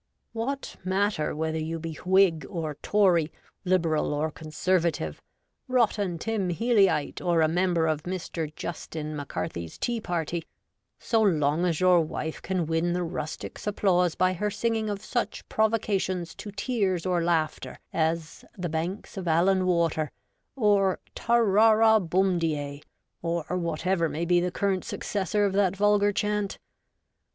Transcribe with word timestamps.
What 0.33 0.77
matter 0.83 1.35
whether 1.35 1.59
you 1.59 1.77
be 1.77 1.93
Whig 2.03 2.43
or 2.49 2.73
Tory, 2.81 3.31
Liberal 3.65 4.15
or 4.15 4.31
Conservative, 4.31 5.21
Rotten 5.67 6.17
Tim 6.17 6.49
Healeyite, 6.49 7.21
or 7.23 7.41
a 7.41 7.47
member 7.47 7.85
of 7.85 8.01
Mr. 8.01 8.51
Justin 8.55 9.15
MacCarthy's 9.15 9.77
tea 9.77 10.01
party, 10.01 10.43
so 10.97 11.21
long 11.21 11.65
as 11.65 11.79
your 11.79 12.01
wife 12.01 12.41
can 12.41 12.65
win 12.65 12.93
the 12.93 13.03
rustics' 13.03 13.67
applause 13.67 14.15
by 14.15 14.33
her 14.33 14.49
singing 14.49 14.89
of 14.89 15.03
such 15.05 15.47
provocations 15.49 16.33
to 16.33 16.49
tears 16.51 17.05
or 17.05 17.23
laughter 17.23 17.77
as 17.93 18.43
The 18.57 18.69
Banks 18.69 19.17
of 19.17 19.27
Allan 19.27 19.67
Water 19.67 20.09
or 20.55 20.97
Ta 21.13 21.35
ra 21.35 21.73
ra 21.73 21.99
Booin 21.99 22.39
de 22.39 22.57
ay, 22.59 22.81
or 23.21 23.43
whatever 23.55 24.09
may 24.09 24.25
be 24.25 24.39
the 24.39 24.49
current 24.49 24.83
successor 24.83 25.45
of 25.45 25.53
that 25.53 25.75
vulgar 25.75 26.11
chant 26.11 26.57